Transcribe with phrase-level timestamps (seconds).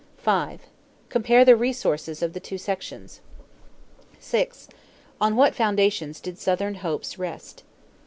[0.17, 0.61] 5.
[1.09, 3.21] Compare the resources of the two sections.
[4.19, 4.67] 6.
[5.21, 7.61] On what foundations did Southern hopes rest?